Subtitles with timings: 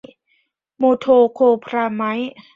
[0.79, 2.31] เมโทโคลพราไมด์